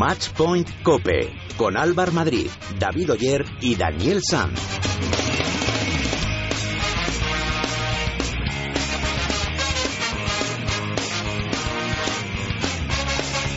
[0.00, 4.58] Matchpoint Cope con Álvar Madrid, David Oyer y Daniel Sanz.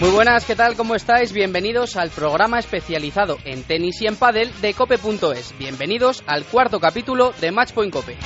[0.01, 0.75] Muy buenas, ¿qué tal?
[0.75, 1.31] ¿Cómo estáis?
[1.31, 5.57] Bienvenidos al programa especializado en tenis y en pádel de cope.es.
[5.57, 8.17] Bienvenidos al cuarto capítulo de Matchpoint Cope.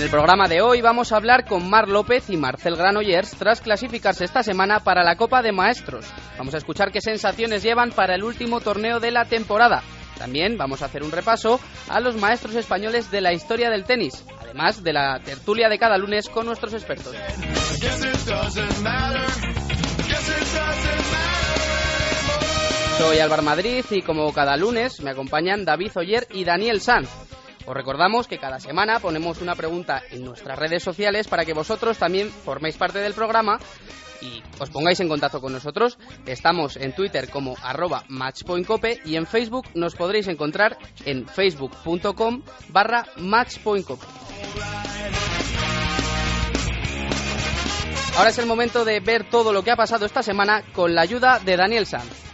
[0.00, 3.60] En el programa de hoy vamos a hablar con Mar López y Marcel Granollers tras
[3.60, 6.06] clasificarse esta semana para la Copa de Maestros.
[6.38, 9.82] Vamos a escuchar qué sensaciones llevan para el último torneo de la temporada.
[10.16, 14.24] También vamos a hacer un repaso a los maestros españoles de la historia del tenis,
[14.40, 17.14] además de la tertulia de cada lunes con nuestros expertos.
[22.96, 27.10] Soy Álvaro Madrid y como cada lunes me acompañan David Oyer y Daniel Sanz.
[27.70, 31.98] Os recordamos que cada semana ponemos una pregunta en nuestras redes sociales para que vosotros
[31.98, 33.60] también forméis parte del programa
[34.20, 35.96] y os pongáis en contacto con nosotros.
[36.26, 43.06] Estamos en Twitter como arroba matchpointcope y en Facebook nos podréis encontrar en facebook.com barra
[43.18, 44.04] matchpointcope.
[48.16, 51.02] Ahora es el momento de ver todo lo que ha pasado esta semana con la
[51.02, 52.29] ayuda de Daniel Sanz.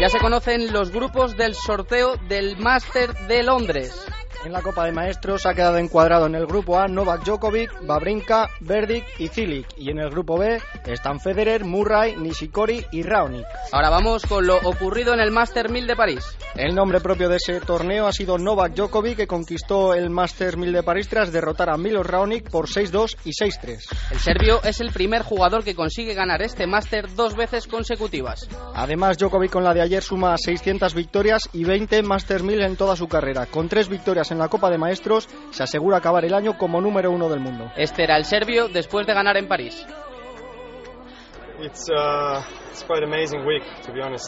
[0.00, 4.07] Ya se conocen los grupos del sorteo del Máster de Londres.
[4.44, 8.48] En la Copa de Maestros ha quedado encuadrado en el grupo A Novak Djokovic, Babrinka,
[8.60, 9.66] Verdic y Cilic.
[9.76, 13.44] Y en el grupo B están Federer, Murray, Nishikori y Raonic.
[13.72, 16.24] Ahora vamos con lo ocurrido en el Master 1000 de París.
[16.54, 20.72] El nombre propio de ese torneo ha sido Novak Djokovic, que conquistó el Master 1000
[20.72, 24.12] de París tras derrotar a Milos Raonic por 6-2 y 6-3.
[24.12, 28.48] El serbio es el primer jugador que consigue ganar este Master dos veces consecutivas.
[28.74, 32.94] Además, Djokovic con la de ayer suma 600 victorias y 20 Master 1000 en toda
[32.94, 33.46] su carrera.
[33.46, 37.10] Con tres victorias en la Copa de Maestros, se asegura acabar el año como número
[37.10, 37.70] uno del mundo.
[37.76, 39.86] Este era el serbio después de ganar en París.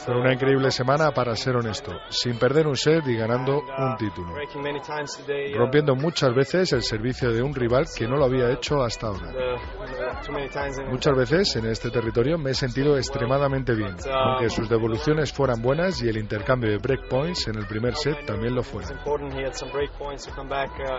[0.04, 4.34] Fue una increíble semana para ser honesto, sin perder un set y ganando un título,
[5.54, 9.32] rompiendo muchas veces el servicio de un rival que no lo había hecho hasta ahora.
[10.88, 16.02] Muchas veces en este territorio me he sentido extremadamente bien, aunque sus devoluciones fueran buenas
[16.02, 18.88] y el intercambio de breakpoints en el primer set también lo fuera.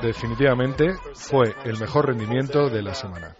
[0.01, 3.35] Definitivamente fue el mejor rendimiento de la semana.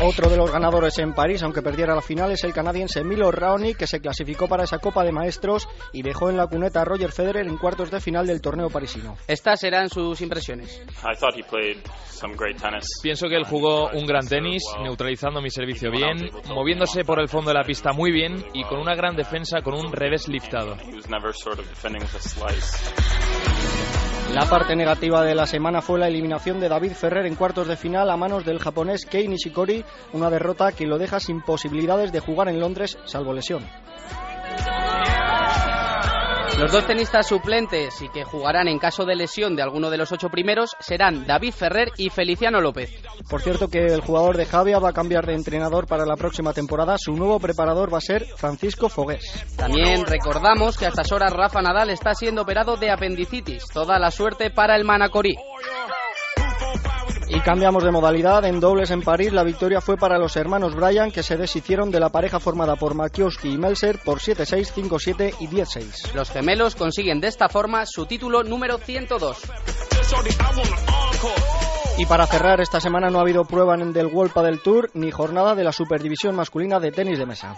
[0.00, 3.76] Otro de los ganadores en París, aunque perdiera la final, es el canadiense Milo Raonic,
[3.76, 7.10] que se clasificó para esa Copa de Maestros y dejó en la cuneta a Roger
[7.10, 9.16] Federer en cuartos de final del torneo parisino.
[9.26, 10.82] Estas serán sus impresiones.
[13.02, 17.50] Pienso que él jugó un gran tenis, neutralizando mi servicio bien, moviéndose por el fondo
[17.50, 20.76] de la pista muy bien y con una gran defensa con un revés liftado.
[24.32, 27.76] La parte negativa de la semana fue la eliminación de David Ferrer en cuartos de
[27.76, 32.20] final a manos del japonés Kei Nishikori, una derrota que lo deja sin posibilidades de
[32.20, 33.64] jugar en Londres, salvo lesión.
[36.58, 40.10] Los dos tenistas suplentes y que jugarán en caso de lesión de alguno de los
[40.10, 42.90] ocho primeros serán David Ferrer y Feliciano López.
[43.30, 46.52] Por cierto que el jugador de Javia va a cambiar de entrenador para la próxima
[46.52, 46.96] temporada.
[46.98, 49.46] Su nuevo preparador va a ser Francisco Fogués.
[49.56, 53.64] También recordamos que a estas horas Rafa Nadal está siendo operado de apendicitis.
[53.72, 55.36] Toda la suerte para el Manacorí.
[57.30, 58.44] Y cambiamos de modalidad.
[58.46, 62.00] En dobles en París, la victoria fue para los hermanos Bryan, que se deshicieron de
[62.00, 66.14] la pareja formada por Makioski y Melser por 7-6, 5-7 y 10-6.
[66.14, 69.42] Los gemelos consiguen de esta forma su título número 102.
[71.98, 75.10] Y para cerrar, esta semana no ha habido prueba en del World del Tour ni
[75.10, 77.56] jornada de la Superdivisión masculina de tenis de mesa.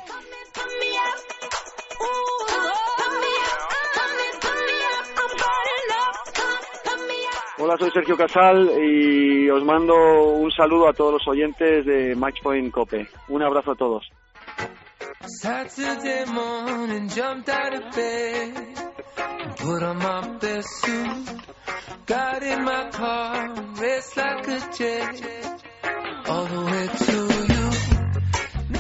[7.63, 9.95] Hola, soy Sergio Casal y os mando
[10.33, 13.07] un saludo a todos los oyentes de Matchpoint Cope.
[13.29, 14.11] Un abrazo a todos.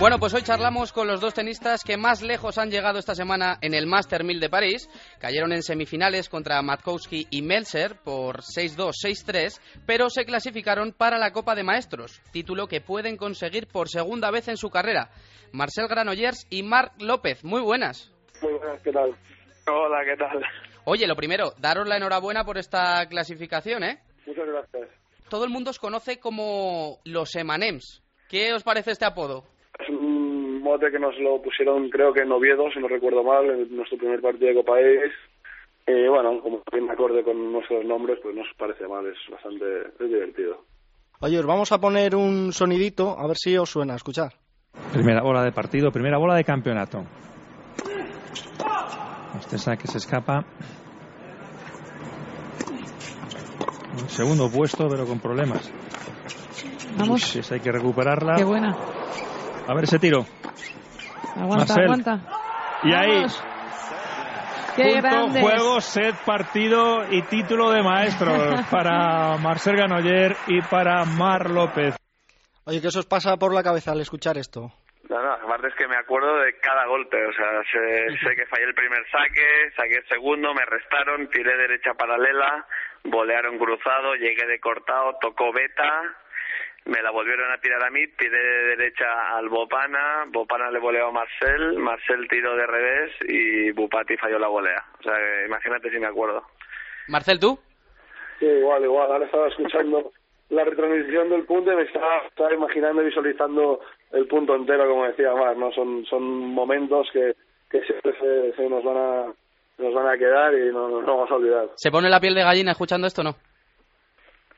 [0.00, 3.58] Bueno, pues hoy charlamos con los dos tenistas que más lejos han llegado esta semana
[3.60, 4.88] en el Master 1000 de París.
[5.18, 11.32] Cayeron en semifinales contra Matkowski y Melser por 6-2, 6-3, pero se clasificaron para la
[11.32, 15.10] Copa de Maestros, título que pueden conseguir por segunda vez en su carrera.
[15.52, 18.10] Marcel Granollers y Marc López, muy buenas.
[18.40, 19.14] Muy buenas, ¿qué tal?
[19.66, 20.42] Hola, ¿qué tal?
[20.86, 23.98] Oye, lo primero, daros la enhorabuena por esta clasificación, ¿eh?
[24.26, 24.88] Muchas gracias.
[25.28, 28.02] Todo el mundo os conoce como los Emanems.
[28.30, 29.44] ¿Qué os parece este apodo?
[29.80, 33.48] Es un mote que nos lo pusieron, creo que en Oviedo, si no recuerdo mal,
[33.48, 35.14] en nuestro primer partido de Copa Ace.
[35.86, 39.64] Y bueno, como bien acorde con nuestros nombres, pues no nos parece mal, es bastante
[39.98, 40.64] es divertido.
[41.20, 44.32] Oye, os vamos a poner un sonidito, a ver si os suena, escuchar.
[44.92, 47.04] Primera bola de partido, primera bola de campeonato.
[49.38, 50.44] Este que se escapa.
[54.08, 55.70] segundo puesto, pero con problemas.
[56.96, 57.50] Vamos.
[57.50, 58.34] hay que recuperarla.
[58.36, 58.76] Qué buena.
[59.70, 60.26] A ver ese tiro.
[61.36, 62.18] Aguanta, aguanta.
[62.82, 63.22] Y ahí.
[64.74, 68.32] Qué Punto, juego, set, partido y título de maestro
[68.70, 71.94] para Marcel Ganoyer y para Mar López.
[72.64, 74.72] Oye, ¿qué os pasa por la cabeza al escuchar esto?
[75.08, 78.46] No, no, aparte es que me acuerdo de cada golpe, o sea, sé, sé que
[78.46, 82.66] fallé el primer saque, saqué el segundo, me restaron, tiré derecha paralela,
[83.04, 86.02] volearon cruzado, llegué de cortado, tocó beta,
[86.86, 89.06] me la volvieron a tirar a mí, tiré de derecha
[89.36, 94.48] al Bopana, Bopana le voleó a Marcel, Marcel tiró de revés y Bupati falló la
[94.48, 94.82] volea.
[94.98, 95.14] O sea,
[95.46, 96.42] imagínate si me acuerdo.
[97.08, 97.58] Marcel, ¿tú?
[98.38, 99.12] Sí, igual, igual.
[99.12, 100.10] Ahora estaba escuchando
[100.48, 103.80] la retransmisión del punto y me estaba, estaba imaginando y visualizando
[104.12, 105.70] el punto entero, como decía Mar, ¿no?
[105.72, 107.34] Son, son momentos que,
[107.70, 109.26] que siempre se, se nos van a
[109.78, 111.68] nos van a quedar y no nos vamos a olvidar.
[111.76, 113.34] ¿Se pone la piel de gallina escuchando esto no?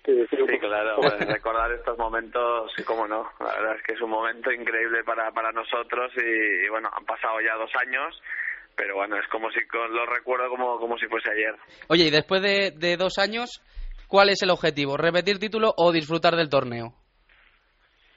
[0.04, 0.26] Sí,
[0.58, 0.96] claro,
[1.28, 3.24] recordar estos momentos, cómo no.
[3.38, 7.40] La verdad es que es un momento increíble para, para nosotros y, bueno, han pasado
[7.40, 8.20] ya dos años,
[8.76, 11.54] pero bueno, es como si lo recuerdo como, como si fuese ayer.
[11.88, 13.62] Oye, y después de, de dos años,
[14.08, 14.96] ¿cuál es el objetivo?
[14.96, 16.94] ¿Repetir título o disfrutar del torneo?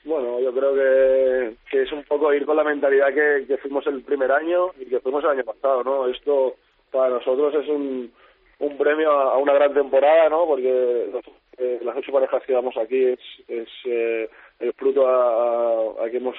[0.05, 3.85] Bueno, yo creo que, que es un poco ir con la mentalidad que, que fuimos
[3.87, 6.07] el primer año y que fuimos el año pasado, ¿no?
[6.07, 6.55] Esto
[6.91, 8.11] para nosotros es un,
[8.59, 10.45] un premio a, una gran temporada, ¿no?
[10.45, 11.11] Porque
[11.57, 14.29] eh, las ocho parejas que damos aquí es, es eh,
[14.59, 16.35] el fruto a, que hemos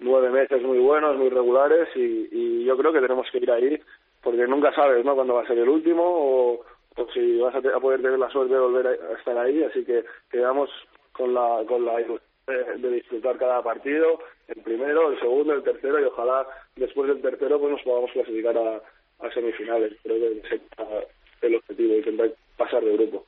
[0.00, 3.80] nueve meses muy buenos, muy regulares y, y yo creo que tenemos que ir ahí
[4.22, 5.14] porque nunca sabes, ¿no?
[5.14, 6.64] Cuándo va a ser el último o,
[7.12, 10.04] si vas a, a, poder tener la suerte de volver a, estar ahí, así que
[10.30, 10.70] quedamos
[11.12, 16.00] con la con la ilusión de, disfrutar cada partido, el primero, el segundo, el tercero
[16.00, 16.46] y ojalá
[16.76, 18.80] después del tercero pues nos podamos clasificar a,
[19.32, 19.94] semifinales.
[20.02, 20.60] Creo que es
[21.42, 23.26] el objetivo, intentar pasar de grupo.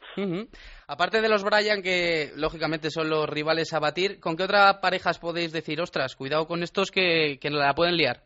[0.89, 5.19] Aparte de los Bryan, que lógicamente son los rivales a batir, ¿con qué otras parejas
[5.19, 8.19] podéis decir, ostras, cuidado con estos que, que la pueden liar?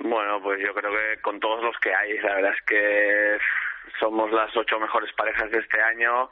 [0.00, 3.38] Bueno, pues yo creo que con todos los que hay, la verdad es que
[3.98, 6.30] somos las ocho mejores parejas de este año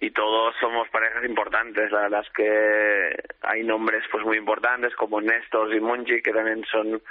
[0.00, 1.90] y todos somos parejas importantes.
[1.92, 6.64] La verdad es que hay nombres pues muy importantes como Néstor y Monchi que también
[6.70, 7.02] son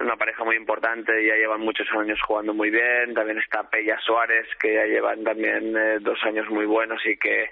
[0.00, 3.14] una pareja muy importante y ya llevan muchos años jugando muy bien.
[3.14, 7.50] También está Pella Suárez, que ya llevan también eh, dos años muy buenos y que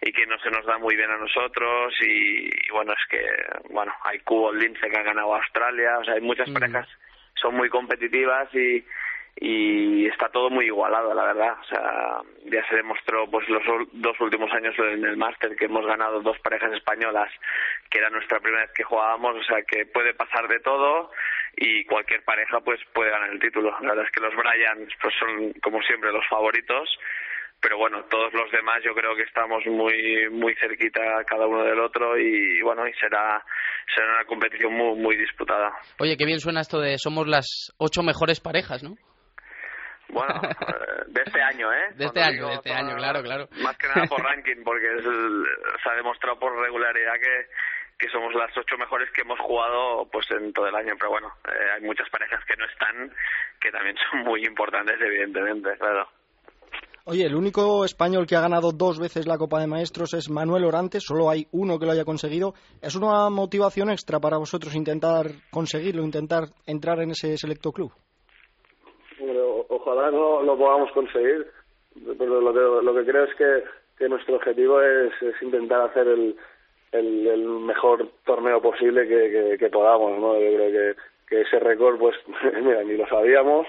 [0.00, 1.94] y que no se nos da muy bien a nosotros.
[2.00, 3.24] Y, bueno es que
[3.70, 5.98] bueno hay Cubo Lince que ha ganado Australia.
[5.98, 6.88] O sea hay muchas parejas
[7.40, 8.84] son muy competitivas y
[9.40, 13.62] y está todo muy igualado la verdad o sea ya se demostró pues los
[13.92, 17.30] dos últimos años en el máster que hemos ganado dos parejas españolas
[17.88, 21.12] que era nuestra primera vez que jugábamos o sea que puede pasar de todo
[21.56, 25.14] y cualquier pareja pues puede ganar el título la verdad es que los Bryans pues
[25.18, 26.88] son como siempre los favoritos
[27.60, 31.80] pero bueno, todos los demás yo creo que estamos muy muy cerquita cada uno del
[31.80, 33.44] otro y bueno, y será
[33.92, 35.72] será una competición muy muy disputada.
[35.98, 38.94] Oye, qué bien suena esto de somos las ocho mejores parejas, ¿no?
[40.10, 41.94] Bueno, eh, de este año, ¿eh?
[41.94, 43.48] De este año, de este año, claro, claro.
[43.62, 47.46] Más que nada por ranking, porque se ha demostrado por regularidad que,
[47.98, 50.94] que somos las ocho mejores que hemos jugado pues en todo el año.
[50.98, 53.12] Pero bueno, eh, hay muchas parejas que no están,
[53.60, 56.08] que también son muy importantes, evidentemente, claro.
[57.04, 60.66] Oye, el único español que ha ganado dos veces la Copa de Maestros es Manuel
[60.66, 62.52] Orante, solo hay uno que lo haya conseguido.
[62.82, 67.94] ¿Es una motivación extra para vosotros intentar conseguirlo, intentar entrar en ese selecto club?
[69.88, 71.46] Ojalá no lo podamos conseguir,
[72.18, 76.36] pero lo que, lo que creo es que, nuestro objetivo es, es intentar hacer el,
[76.92, 80.38] el, el, mejor torneo posible que, podamos, ¿no?
[80.38, 80.94] Yo creo
[81.28, 82.16] que, ese récord, pues,
[82.62, 83.66] mira, ni lo sabíamos,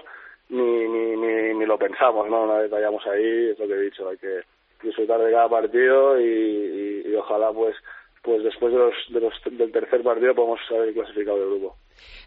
[0.49, 2.43] ni, ni, ni, ni, lo pensamos, ¿no?
[2.43, 4.41] Una vez vayamos ahí, es lo que he dicho, hay que
[4.83, 7.75] disfrutar de cada partido y, y, ojalá, pues,
[8.21, 11.75] pues después de los, de los, del tercer partido podamos haber clasificado del grupo.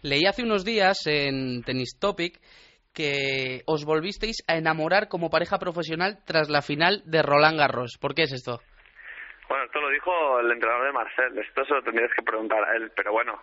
[0.01, 2.39] Leí hace unos días en Tennis Topic
[2.93, 7.97] que os volvisteis a enamorar como pareja profesional tras la final de Roland Garros.
[7.99, 8.59] ¿Por qué es esto?
[9.49, 11.37] Bueno, esto lo dijo el entrenador de Marcel.
[11.37, 13.39] Esto se lo tendrías que preguntar a él, pero bueno.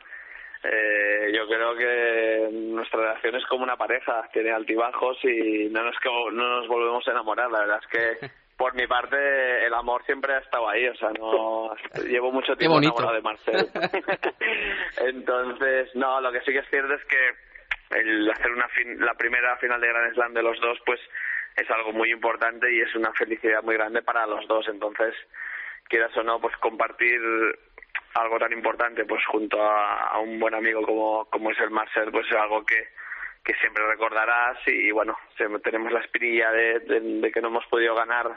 [0.62, 5.94] Eh, yo creo que nuestra relación es como una pareja, tiene altibajos y no nos,
[6.32, 7.50] no nos volvemos a enamorar.
[7.50, 9.16] La verdad es que por mi parte
[9.64, 11.74] el amor siempre ha estado ahí, o sea, no
[12.06, 13.68] llevo mucho tiempo enamorado de Marcel.
[14.98, 17.49] Entonces, no, lo que sí que es cierto es que
[17.90, 18.68] el hacer una
[19.04, 21.00] la primera final de Grand Slam de los dos, pues
[21.56, 24.68] es algo muy importante y es una felicidad muy grande para los dos.
[24.68, 25.14] Entonces,
[25.88, 27.20] quieras o no, pues compartir
[28.14, 32.26] algo tan importante pues junto a, un buen amigo como, como es el Marcel, pues
[32.28, 32.88] es algo que,
[33.44, 35.16] que siempre recordarás y, bueno,
[35.62, 38.36] tenemos la espinilla de, de, que no hemos podido ganar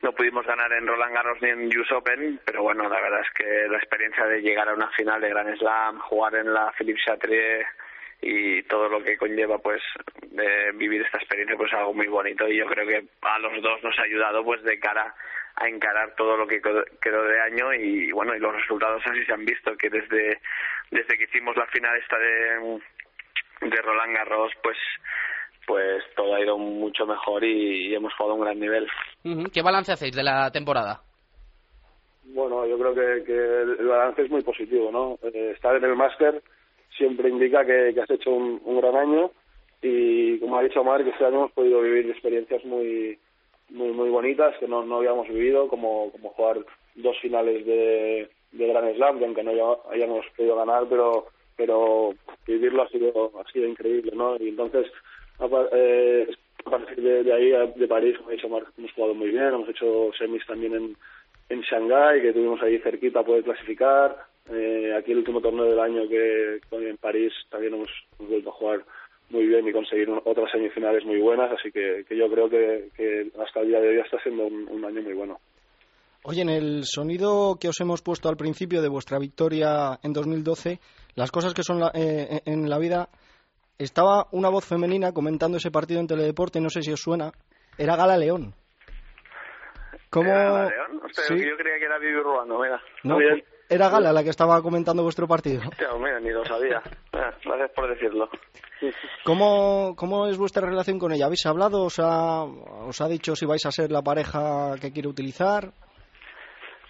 [0.00, 3.30] no pudimos ganar en Roland Garros ni en US Open, pero bueno, la verdad es
[3.32, 7.00] que la experiencia de llegar a una final de Grand Slam, jugar en la Philippe
[7.04, 7.66] Chatrier
[8.20, 9.80] y todo lo que conlleva pues
[10.22, 13.62] de vivir esta experiencia pues es algo muy bonito y yo creo que a los
[13.62, 15.14] dos nos ha ayudado pues de cara
[15.54, 19.32] a encarar todo lo que quedó de año y bueno y los resultados así se
[19.32, 20.40] han visto que desde
[20.90, 22.80] desde que hicimos la final esta de
[23.68, 24.76] de Roland Garros pues
[25.68, 28.88] pues todo ha ido mucho mejor y, hemos jugado a un gran nivel.
[29.52, 31.02] ¿Qué balance hacéis de la temporada?
[32.24, 35.18] Bueno, yo creo que, el balance es muy positivo, ¿no?
[35.28, 36.42] Eh, estar en el máster
[36.98, 39.30] siempre indica que, has hecho un, gran año
[39.80, 43.18] y como ha dicho Marc, este año hemos podido vivir experiencias muy
[43.70, 46.58] muy muy bonitas que no, no habíamos vivido, como, como jugar
[46.96, 51.26] dos finales de, de Grand Slam, que aunque no hayamos podido ganar, pero
[51.56, 52.14] pero
[52.46, 54.36] vivirlo ha sido ha sido increíble, ¿no?
[54.36, 54.86] Y entonces
[55.72, 56.28] eh,
[56.64, 59.68] a partir de, ahí, de París, como ha dicho Marc, hemos jugado muy bien, hemos
[59.68, 60.96] hecho semis también en,
[61.48, 64.16] en Shanghái, que tuvimos ahí cerquita poder clasificar.
[64.50, 68.84] Eh, aquí el último torneo del año que en París también hemos, vuelto a jugar
[69.30, 73.30] muy bien y conseguir otras semifinales muy buenas, así que, que yo creo que, que,
[73.42, 75.38] hasta el día de hoy está siendo un, año muy bueno.
[76.22, 80.78] Oye, en el sonido que os hemos puesto al principio de vuestra victoria en 2012,
[81.14, 83.10] las cosas que son eh, en la vida
[83.78, 87.30] estaba una voz femenina comentando ese partido en Teledeporte, no sé si os suena,
[87.76, 88.54] era Gala León.
[90.08, 90.30] ¿Cómo...
[90.30, 91.00] ¿Era Gala León?
[91.28, 92.80] Yo creía que era Vivi Ruano, mira.
[93.04, 93.18] No,
[93.68, 95.62] era Gala la que estaba comentando vuestro partido.
[96.00, 96.82] mira, ni lo sabía.
[97.12, 98.28] Gracias por decirlo.
[99.24, 101.26] ¿Cómo, ¿Cómo es vuestra relación con ella?
[101.26, 101.84] ¿Habéis hablado?
[101.84, 105.72] ¿Os ha, ¿Os ha dicho si vais a ser la pareja que quiere utilizar?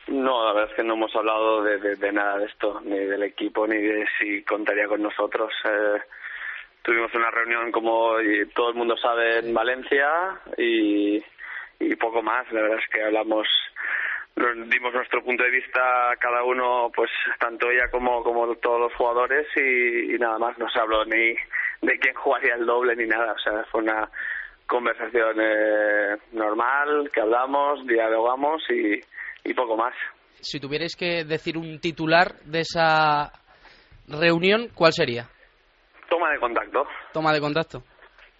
[0.08, 3.22] No, la verdad es que no hemos hablado de, de, nada de esto, ni del
[3.24, 5.52] equipo, ni de si contaría con nosotros.
[5.64, 6.00] Eh,
[6.82, 8.12] tuvimos una reunión como
[8.54, 11.22] todo el mundo sabe en Valencia y,
[11.78, 12.50] y poco más.
[12.52, 13.46] La verdad es que hablamos,
[14.66, 15.80] dimos nuestro punto de vista
[16.18, 20.58] cada uno, pues tanto ella como, como todos los jugadores y, nada más.
[20.58, 21.34] No se habló ni
[21.82, 23.32] de quién jugaría el doble ni nada.
[23.32, 24.08] O sea, fue una
[24.66, 29.00] conversación eh, normal que hablamos, dialogamos y,
[29.44, 29.94] y poco más.
[30.40, 33.32] Si tuvierais que decir un titular de esa
[34.06, 35.26] reunión, ¿cuál sería?
[36.08, 36.86] Toma de contacto.
[37.12, 37.82] Toma de contacto.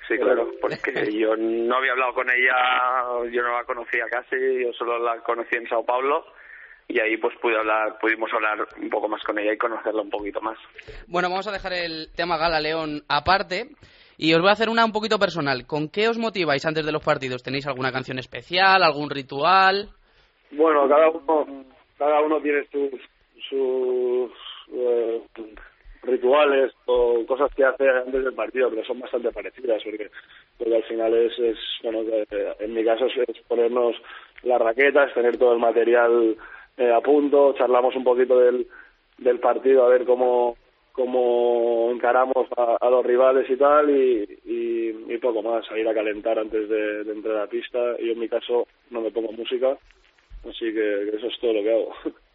[0.09, 4.73] Sí, claro, porque yo no había hablado con ella, yo no la conocía casi, yo
[4.73, 6.25] solo la conocí en Sao Paulo
[6.89, 10.09] y ahí pues pude hablar, pudimos hablar un poco más con ella y conocerla un
[10.09, 10.59] poquito más.
[11.07, 13.69] Bueno, vamos a dejar el tema Gala León aparte
[14.17, 15.67] y os voy a hacer una un poquito personal.
[15.67, 17.43] ¿Con qué os motiváis antes de los partidos?
[17.43, 19.91] ¿Tenéis alguna canción especial, algún ritual?
[20.51, 21.67] Bueno, cada uno,
[21.99, 22.99] cada uno tiene sus,
[23.51, 24.33] sus
[24.73, 25.23] eh,
[26.03, 30.11] rituales o cosas que hace antes del partido, pero son bastante parecidas, porque,
[30.57, 32.01] porque al final es, es bueno,
[32.61, 33.97] en mi caso es, ponernos
[34.43, 36.37] las raquetas, tener todo el material
[36.77, 38.67] eh, a punto, charlamos un poquito del,
[39.19, 40.57] del partido a ver cómo,
[40.93, 46.39] cómo encaramos a, los rivales y tal, y, y, poco más, a ir a calentar
[46.39, 47.79] antes de entrar a la pista.
[47.99, 49.77] Yo en mi caso no me pongo música,
[50.49, 51.93] así que eso es todo lo que hago.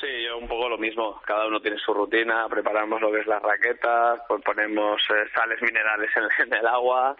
[0.00, 1.20] Sí, yo un poco lo mismo.
[1.26, 2.48] Cada uno tiene su rutina.
[2.48, 7.14] Preparamos lo que es las raquetas, pues ponemos eh, sales minerales en, el agua,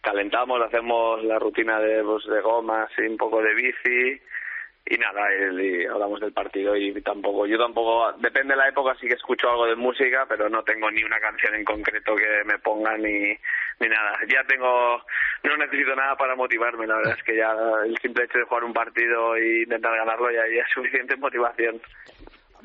[0.00, 4.20] calentamos, hacemos la rutina de, pues, de gomas y un poco de bici
[4.86, 9.08] y nada, y, hablamos del partido y tampoco, yo tampoco, depende de la época sí
[9.08, 12.58] que escucho algo de música, pero no tengo ni una canción en concreto que me
[12.58, 13.34] ponga ni,
[13.80, 14.18] ni nada.
[14.28, 15.02] Ya tengo,
[15.42, 17.54] no necesito nada para motivarme, la verdad es que ya
[17.86, 21.80] el simple hecho de jugar un partido e intentar ganarlo ya es suficiente motivación.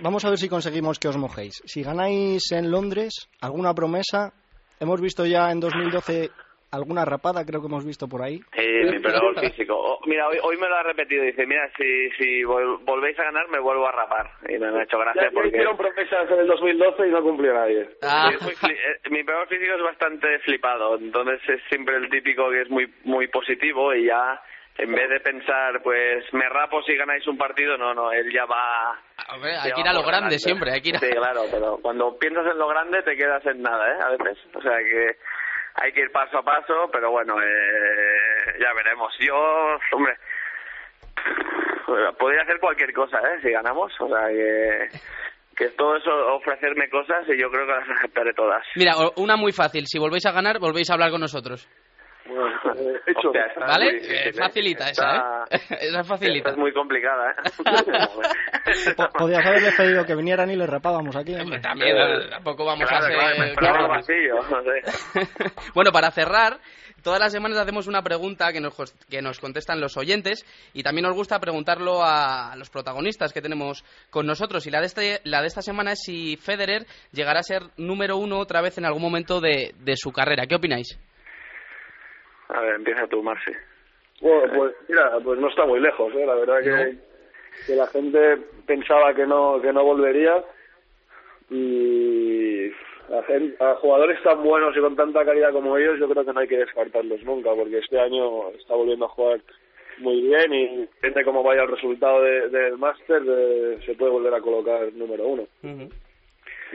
[0.01, 1.61] Vamos a ver si conseguimos que os mojéis.
[1.65, 4.33] Si ganáis en Londres, ¿alguna promesa?
[4.79, 6.29] Hemos visto ya en 2012
[6.71, 8.39] alguna rapada creo que hemos visto por ahí.
[8.55, 9.75] Sí, mi perdón físico.
[9.75, 11.23] Oh, mira, hoy, hoy, me lo ha repetido.
[11.23, 14.31] Dice, mira, si, si volvéis a ganar, me vuelvo a rapar.
[14.47, 15.49] Y me, ha hecho gracia ya, porque...
[15.49, 17.89] hicieron promesas en el 2012 y no cumplió nadie.
[18.01, 18.31] Ah.
[18.31, 20.97] Eh, mi peor físico es bastante flipado.
[20.97, 24.41] Entonces es siempre el típico que es muy, muy positivo y ya...
[24.77, 28.45] En vez de pensar, pues me rapo si ganáis un partido, no, no, él ya
[28.45, 28.97] va.
[29.27, 30.99] hay que ir a lo grande siempre, hay que ir a...
[30.99, 33.97] Sí, claro, pero cuando piensas en lo grande te quedas en nada, ¿eh?
[34.01, 34.37] A veces.
[34.55, 35.17] O sea que
[35.75, 39.13] hay que ir paso a paso, pero bueno, eh, ya veremos.
[39.19, 39.35] Yo,
[39.91, 40.15] hombre,
[42.17, 43.39] podría hacer cualquier cosa, ¿eh?
[43.41, 44.87] Si ganamos, o sea que
[45.59, 48.63] que todo eso ofrecerme cosas y yo creo que las aceptaré todas.
[48.75, 49.85] Mira, una muy fácil.
[49.87, 51.67] Si volvéis a ganar, volvéis a hablar con nosotros.
[52.29, 53.27] Bueno, eh, hecho.
[53.29, 53.91] Hostia, ¿Vale?
[53.93, 55.77] muy Eh, facilita esa, Esta- ¿eh?
[55.89, 56.37] esa facilita.
[56.37, 58.93] esta es muy complicada, ¿eh?
[58.95, 61.35] Po- Podías haberles pedido que vinieran y les rapábamos aquí.
[61.35, 61.59] hombre.
[61.59, 65.29] También, eh, tampoco vamos Claro, a claro, vacío, no sé.
[65.73, 66.59] bueno, para cerrar,
[67.03, 68.75] todas las semanas hacemos una pregunta que nos,
[69.09, 73.83] que nos contestan los oyentes y también nos gusta preguntarlo a los protagonistas que tenemos
[74.09, 74.65] con nosotros.
[74.67, 78.17] Y la de, este, la de esta semana es si Federer llegará a ser número
[78.17, 80.45] uno otra vez en algún momento de, de su carrera.
[80.47, 80.97] ¿Qué opináis?
[82.49, 83.51] A ver, empieza tú, Marci.
[84.21, 86.25] Bueno, pues mira, pues no está muy lejos, ¿eh?
[86.25, 86.97] La verdad que,
[87.65, 90.43] que la gente pensaba que no que no volvería
[91.49, 96.25] y a, gen- a jugadores tan buenos y con tanta calidad como ellos yo creo
[96.25, 99.39] que no hay que descartarlos nunca porque este año está volviendo a jugar
[99.97, 104.33] muy bien y depende cómo vaya el resultado de- del máster eh, se puede volver
[104.33, 105.47] a colocar número uno.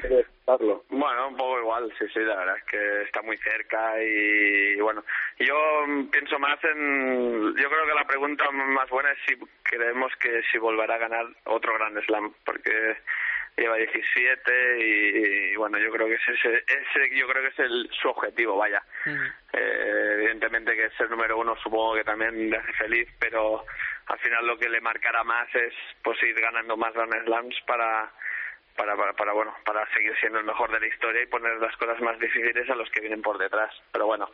[0.02, 4.78] Que Bueno, un poco igual, sí, sí, la verdad es que está muy cerca y,
[4.80, 5.02] bueno,
[5.38, 10.12] yo mm, pienso más en, yo creo que la pregunta más buena es si creemos
[10.16, 12.96] que si volverá a ganar otro Grand Slam, porque
[13.56, 17.88] lleva 17 y, y, bueno, yo creo que ese, ese, yo creo que es el,
[18.02, 18.82] su objetivo, vaya.
[19.52, 23.64] Eh, evidentemente que ser número uno supongo que también le hace feliz, pero
[24.06, 25.72] al final lo que le marcará más es
[26.02, 28.12] pues ir ganando más Grand Slams para
[28.76, 31.76] para, para, para, bueno para seguir siendo el mejor de la historia y poner las
[31.76, 34.28] cosas más difíciles a los que vienen por detrás pero bueno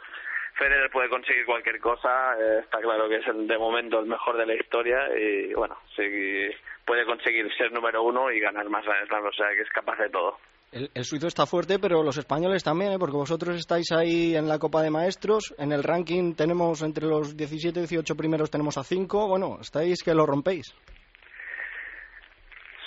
[0.54, 4.36] Federer puede conseguir cualquier cosa eh, está claro que es el, de momento el mejor
[4.36, 6.50] de la historia y bueno sí,
[6.84, 9.98] puede conseguir ser número uno y ganar más Grand Slams o sea que es capaz
[9.98, 10.36] de todo
[10.72, 12.98] El, el suizo está fuerte, pero los españoles también, ¿eh?
[12.98, 15.52] porque vosotros estáis ahí en la Copa de Maestros.
[15.58, 19.26] En el ranking tenemos entre los 17 y 18 primeros tenemos a 5.
[19.26, 20.72] Bueno, estáis que lo rompéis.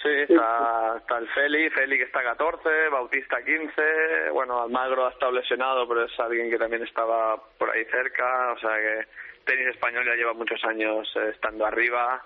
[0.04, 5.32] Sí, está, está el Feli, Feli que está 14, Bautista 15, bueno, Almagro ha estado
[5.32, 9.08] lesionado, pero es alguien que también estaba por ahí cerca, o sea que
[9.46, 12.22] tenis español ya lleva muchos años eh, estando arriba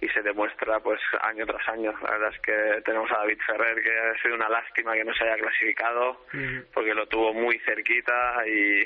[0.00, 1.94] y se demuestra pues año tras año.
[2.02, 5.14] La verdad es que tenemos a David Ferrer, que ha sido una lástima que no
[5.14, 6.26] se haya clasificado,
[6.74, 8.80] porque lo tuvo muy cerquita y,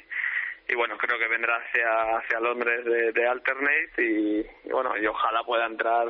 [0.68, 5.06] y bueno, creo que vendrá hacia, hacia Londres de, de Alternate y, y bueno, y
[5.06, 6.08] ojalá pueda entrar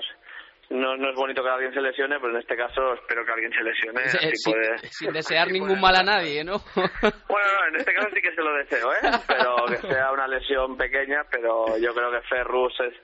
[0.70, 3.52] no, no es bonito que alguien se lesione, pero en este caso espero que alguien
[3.52, 4.00] se lesione.
[4.00, 4.78] Eh, así sin, puede...
[4.78, 6.58] sin desear ningún mal a nadie, ¿no?
[7.28, 8.98] Bueno, no, en este caso sí que se lo deseo, ¿eh?
[9.26, 12.94] Pero que sea una lesión pequeña, pero yo creo que Ferrus es,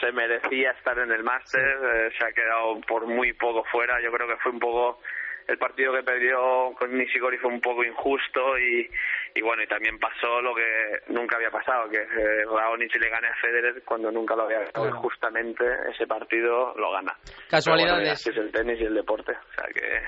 [0.00, 4.10] se merecía estar en el máster, eh, se ha quedado por muy poco fuera, yo
[4.12, 5.00] creo que fue un poco
[5.46, 8.88] el partido que perdió con Nishikori fue un poco injusto y,
[9.34, 10.64] y bueno, y también pasó lo que
[11.08, 14.88] nunca había pasado, que eh, Raonic le gane a Federer cuando nunca lo había ganado
[14.88, 17.14] y justamente ese partido lo gana.
[17.48, 18.24] Casualidades.
[18.24, 20.02] Bueno, es el tenis y el deporte, o sea que,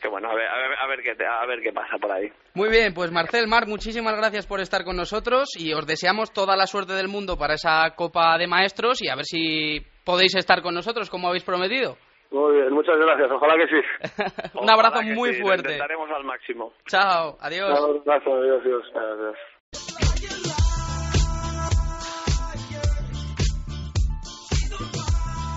[0.00, 2.32] que bueno, a ver, a ver, a ver qué, a ver qué pasa por ahí.
[2.54, 6.56] Muy bien, pues Marcel, Marc, muchísimas gracias por estar con nosotros y os deseamos toda
[6.56, 10.62] la suerte del mundo para esa Copa de Maestros y a ver si podéis estar
[10.62, 11.98] con nosotros como habéis prometido.
[12.30, 13.80] Muy bien, muchas gracias, ojalá que sí.
[14.60, 15.72] Un abrazo Ojalá muy sí, lo fuerte.
[15.72, 16.72] intentaremos al máximo.
[16.86, 17.68] Chao, adiós.
[17.80, 18.84] Un abrazo, adiós, adiós.
[18.94, 20.48] adiós.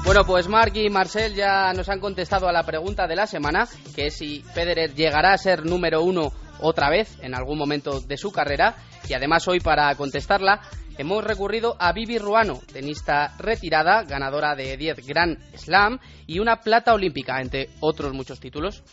[0.04, 3.68] Bueno, pues Marc y Marcel ya nos han contestado a la pregunta de la semana,
[3.96, 8.18] que es si Federer llegará a ser número uno otra vez en algún momento de
[8.18, 8.76] su carrera.
[9.08, 10.62] Y además hoy para contestarla
[10.98, 16.94] hemos recurrido a Vivi Ruano, tenista retirada, ganadora de 10 Grand Slam y una plata
[16.94, 18.84] olímpica, entre otros muchos títulos.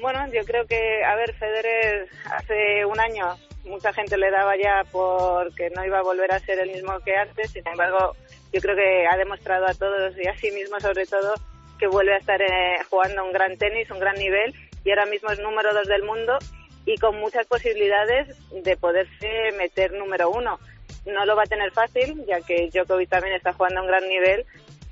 [0.00, 4.82] Bueno, yo creo que, a ver, Federer hace un año mucha gente le daba ya
[4.90, 8.14] porque no iba a volver a ser el mismo que antes, sin embargo,
[8.52, 11.34] yo creo que ha demostrado a todos y a sí mismo sobre todo
[11.78, 14.54] que vuelve a estar eh, jugando un gran tenis, un gran nivel
[14.84, 16.38] y ahora mismo es número dos del mundo
[16.86, 18.28] y con muchas posibilidades
[18.62, 20.58] de poderse meter número uno.
[21.04, 24.08] No lo va a tener fácil, ya que Djokovic también está jugando a un gran
[24.08, 24.44] nivel,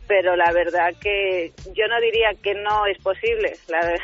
[0.06, 3.54] pero la verdad que yo no diría que no es posible.
[3.68, 4.00] La ver-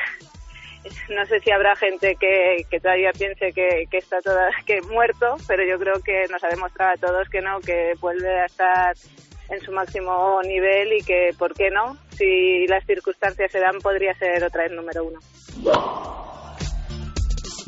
[1.11, 5.37] no sé si habrá gente que, que todavía piense que, que está toda, que muerto,
[5.47, 8.97] pero yo creo que nos ha demostrado a todos que no, que vuelve a estar
[9.51, 11.97] en su máximo nivel y que, ¿por qué no?
[12.17, 15.19] Si las circunstancias se dan, podría ser otra vez número uno.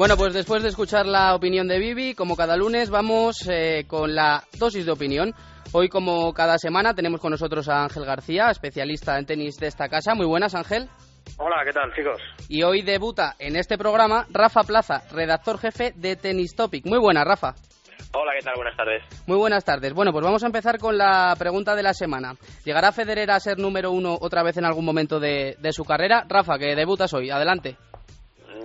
[0.02, 4.16] Bueno, pues después de escuchar la opinión de Vivi, como cada lunes, vamos eh, con
[4.16, 5.32] la dosis de opinión.
[5.70, 9.88] Hoy, como cada semana, tenemos con nosotros a Ángel García, especialista en tenis de esta
[9.88, 10.16] casa.
[10.16, 10.88] Muy buenas, Ángel.
[11.38, 12.20] Hola, ¿qué tal, chicos?
[12.48, 16.84] Y hoy debuta en este programa Rafa Plaza, redactor jefe de Tennis Topic.
[16.84, 17.54] Muy buena, Rafa.
[18.12, 18.54] Hola, ¿qué tal?
[18.56, 19.04] Buenas tardes.
[19.28, 19.94] Muy buenas tardes.
[19.94, 22.34] Bueno, pues vamos a empezar con la pregunta de la semana.
[22.64, 26.24] ¿Llegará Federer a ser número uno otra vez en algún momento de, de su carrera?
[26.28, 27.30] Rafa, que debutas hoy.
[27.30, 27.76] Adelante.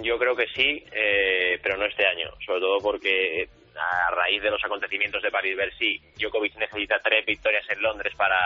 [0.01, 4.49] Yo creo que sí, eh, pero no este año, sobre todo porque a raíz de
[4.49, 8.37] los acontecimientos de París-Bercy, Djokovic necesita tres victorias en Londres para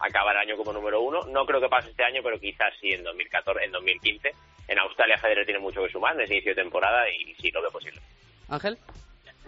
[0.00, 1.22] acabar el año como número uno.
[1.26, 4.30] No creo que pase este año, pero quizás sí en 2014, en 2015.
[4.68, 7.60] En Australia Federer tiene mucho que sumar en ese inicio de temporada y sí lo
[7.60, 8.00] veo posible.
[8.48, 8.76] Ángel.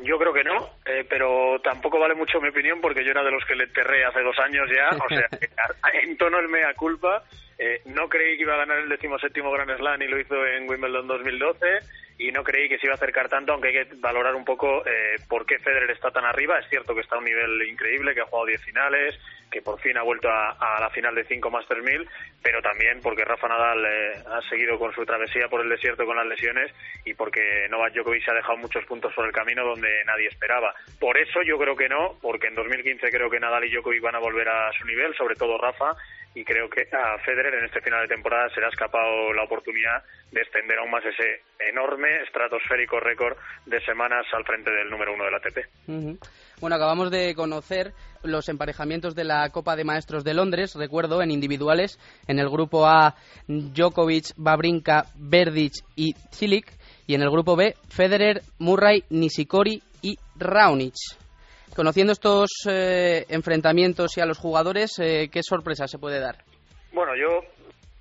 [0.03, 3.31] Yo creo que no, eh, pero tampoco vale mucho mi opinión porque yo era de
[3.31, 5.29] los que le enterré hace dos años ya, o sea,
[6.03, 7.23] en tono el mea culpa.
[7.59, 10.69] Eh, no creí que iba a ganar el decimoséptimo Grand Slam y lo hizo en
[10.69, 11.67] Wimbledon 2012
[12.19, 14.85] y no creí que se iba a acercar tanto, aunque hay que valorar un poco
[14.87, 16.59] eh, por qué Federer está tan arriba.
[16.59, 19.19] Es cierto que está a un nivel increíble, que ha jugado 10 finales,
[19.53, 22.09] que por fin ha vuelto a, la final de 5 Masters 1000,
[22.43, 26.17] pero también porque Rafa Nadal eh, ha seguido con su travesía por el desierto con
[26.17, 26.73] las lesiones
[27.05, 30.75] y porque Novak Djokovic ha dejado muchos puntos por el camino donde nadie esperaba.
[30.99, 34.17] Por eso yo creo que no, porque en 2015 creo que Nadal y Djokovic van
[34.17, 35.93] a volver a su nivel, sobre todo Rafa,
[36.35, 39.45] y creo que a Federer en este final de temporada se le ha escapado la
[39.45, 45.15] oportunidad de extender aún más ese enorme estratosférico récord de semanas al frente del número
[45.15, 46.19] uno del ATP.
[46.61, 47.93] Bueno, acabamos de conocer
[48.23, 52.87] los emparejamientos de la Copa de Maestros de Londres, recuerdo, en individuales, en el grupo
[52.87, 53.15] A
[53.49, 56.73] Djokovic, Babrinka, Verdic y Cilic,
[57.07, 60.95] y en el grupo B Federer, Murray, Nishikori y Raonic.
[61.75, 66.37] Conociendo estos eh, enfrentamientos y a los jugadores, eh, ¿qué sorpresa se puede dar?
[66.93, 67.41] Bueno, yo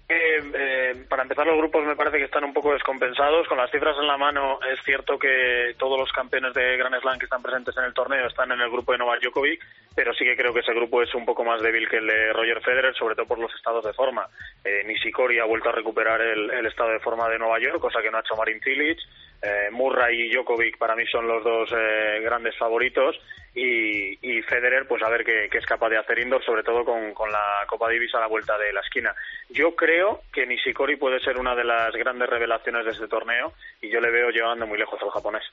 [0.10, 3.48] eh, para empezar los grupos me parece que están un poco descompensados.
[3.48, 7.18] Con las cifras en la mano es cierto que todos los campeones de Grand Slam
[7.18, 9.62] que están presentes en el torneo están en el grupo de Novak Djokovic,
[9.96, 12.34] pero sí que creo que ese grupo es un poco más débil que el de
[12.34, 14.28] Roger Federer, sobre todo por los estados de forma.
[14.64, 18.10] Eh, Nishikori ha vuelto a recuperar el, estado de forma de Nueva York, cosa que
[18.10, 19.00] no ha hecho Marin Cilic.
[19.42, 23.20] Eh, Murray y Djokovic para mí son los dos eh, grandes favoritos.
[23.54, 27.66] Y, Federer pues a ver qué, es capaz de hacer indoor sobre todo con, la
[27.68, 29.14] Copa Davis a la vuelta de la esquina.
[29.50, 33.90] Yo creo que Nishikori puede ser una de las grandes revelaciones de este torneo y
[33.90, 35.44] yo le veo llevando muy lejos al japonés.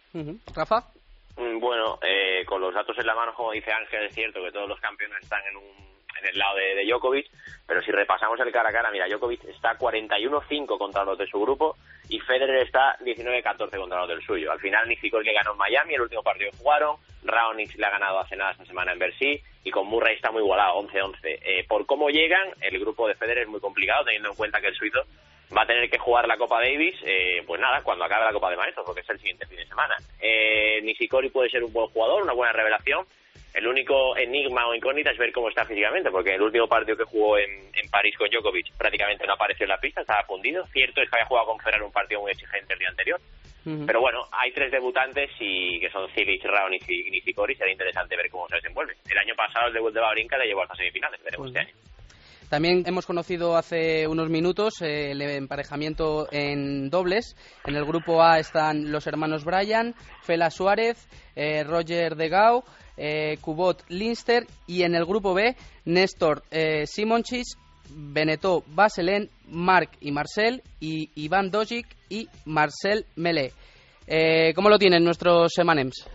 [0.55, 0.85] Rafa
[1.61, 4.69] bueno eh, con los datos en la mano como dice Ángel es cierto que todos
[4.69, 5.89] los campeones están en un
[6.21, 7.27] en el lado de, de, Djokovic,
[7.67, 11.41] pero si repasamos el cara a cara, mira, Djokovic está 41-5 contra los de su
[11.41, 11.77] grupo
[12.09, 14.51] y Federer está 19-14 contra los del suyo.
[14.51, 18.21] Al final Nishikori le ganó en Miami, el último partido jugaron, Raonic le ha ganado
[18.21, 21.19] hace nada esta semana en Bercy y con Murray está muy igualado, 11-11.
[21.23, 24.69] Eh, por cómo llegan, el grupo de Federer es muy complicado, teniendo en cuenta que
[24.69, 25.01] el suizo
[25.57, 28.51] va a tener que jugar la Copa Davis, eh, pues nada, cuando acabe la Copa
[28.51, 29.95] de Maestros, porque es el siguiente fin de semana.
[30.21, 33.07] Eh, Nishikori puede ser un buen jugador, una buena revelación,
[33.55, 37.05] el único enigma o incógnita es ver cómo está físicamente, porque el último partido que
[37.05, 40.67] jugó en, París con Djokovic prácticamente no apareció en la pista, estaba fundido.
[40.67, 43.21] Cierto es que había jugado con Ferrer un partido muy exigente el día anterior.
[43.87, 47.55] Pero bueno, hay tres debutantes y que son Cilic, Raonic y Nishikori.
[47.55, 48.97] Será interesante ver cómo se desenvuelve.
[49.11, 51.23] El año pasado el debut de Babrinka le llevó hasta semifinales.
[51.23, 51.73] Veremos este año.
[52.49, 57.37] También hemos conocido hace unos minutos eh, el emparejamiento en dobles.
[57.67, 60.97] En el grupo A están los hermanos Bryan, Fela Suárez,
[61.37, 62.65] eh, Roger Degau,
[62.97, 67.57] eh, Kubot Linster y en el grupo B Néstor eh, Simonchis,
[67.91, 73.53] Benetó Baselen, Marc y Marcel y Iván Dojic y Marcel Mele.
[74.07, 76.07] Eh, ¿Cómo lo tienen nuestros Emanems?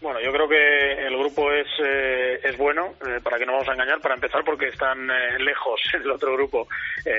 [0.00, 3.68] Bueno, yo creo que el grupo es, eh, es bueno, eh, para que no vamos
[3.68, 6.66] a engañar, para empezar porque están eh, lejos el otro grupo,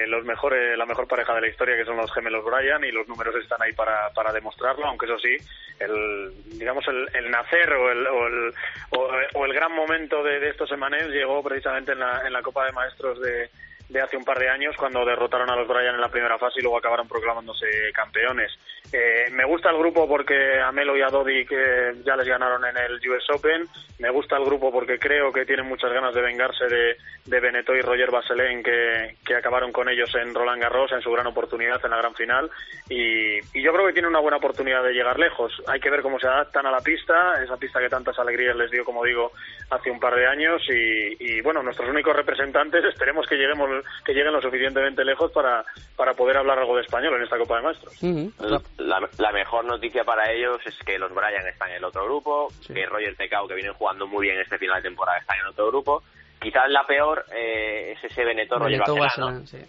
[0.07, 3.07] los mejores, la mejor pareja de la historia que son los gemelos Bryan y los
[3.07, 5.37] números están ahí para, para demostrarlo, aunque eso sí,
[5.79, 8.53] el, digamos el, el nacer o el, o el,
[9.35, 12.65] o, el gran momento de, de estos Emanems llegó precisamente en la, en la Copa
[12.65, 13.49] de Maestros de,
[13.91, 16.59] de hace un par de años cuando derrotaron a los Bryan en la primera fase
[16.59, 18.51] y luego acabaron proclamándose campeones.
[18.93, 22.63] Eh, me gusta el grupo porque a Melo y a Dodi que ya les ganaron
[22.65, 23.67] en el US Open.
[23.99, 27.75] Me gusta el grupo porque creo que tienen muchas ganas de vengarse de, de Beneto
[27.75, 31.83] y Roger Baselén que, que, acabaron con ellos en Roland Garros en su gran oportunidad
[31.83, 32.49] en la gran final.
[32.89, 35.51] Y, y yo creo que tienen una buena oportunidad de llegar lejos.
[35.67, 38.71] Hay que ver cómo se adaptan a la pista, esa pista que tantas alegrías les
[38.71, 39.33] dio, como digo,
[39.69, 40.61] hace un par de años.
[40.69, 45.63] Y, y bueno, nuestros únicos representantes esperemos que lleguemos que lleguen lo suficientemente lejos para,
[45.95, 48.01] para poder hablar algo de español en esta Copa de Maestros
[48.77, 52.85] la, mejor noticia para ellos es que los Bryan están en el otro grupo, que
[52.85, 56.03] Roger Tecao, que vienen jugando muy bien este final de temporada, está en otro grupo.
[56.39, 58.81] Quizás la peor eh, es ese Benetton Roger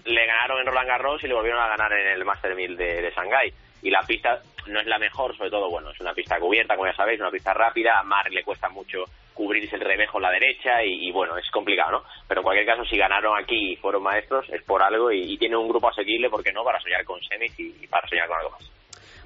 [0.05, 3.03] Le ganaron en Roland Garros y le volvieron a ganar en el Master 1000 de,
[3.03, 3.53] de Shanghái.
[3.83, 6.87] Y la pista no es la mejor, sobre todo, bueno, es una pista cubierta, como
[6.87, 7.99] ya sabéis, una pista rápida.
[7.99, 12.03] A Mar le cuesta mucho cubrirse el remejo la derecha y, bueno, es complicado, ¿no?
[12.29, 15.39] Pero en cualquier caso, si ganaron aquí y fueron maestros, es por algo y, y
[15.39, 16.65] tienen un grupo asequible, ¿por qué no?
[16.65, 18.71] Para soñar con semis y para soñar con algo más.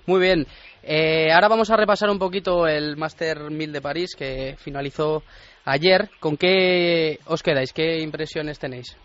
[0.06, 0.46] Muy bien.
[0.84, 5.24] Eh, ahora vamos a repasar un poquito el Master 1000 de París que finalizó
[5.64, 6.08] ayer.
[6.20, 7.72] ¿Con qué os quedáis?
[7.72, 8.96] ¿Qué impresiones tenéis?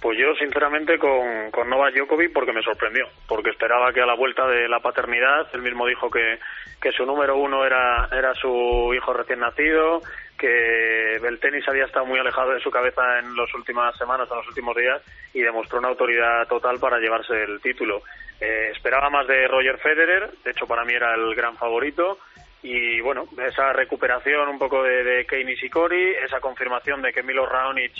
[0.00, 4.14] Pues yo, sinceramente, con, con Novak Djokovic porque me sorprendió, porque esperaba que a la
[4.14, 6.38] vuelta de la paternidad, él mismo dijo que,
[6.80, 10.00] que su número uno era, era su hijo recién nacido,
[10.38, 14.36] que el tenis había estado muy alejado de su cabeza en las últimas semanas, en
[14.36, 18.02] los últimos días, y demostró una autoridad total para llevarse el título.
[18.40, 22.18] Eh, esperaba más de Roger Federer, de hecho para mí era el gran favorito,
[22.62, 27.46] y bueno, esa recuperación un poco de, de Kei Nishikori, esa confirmación de que Milo
[27.46, 27.92] Raonic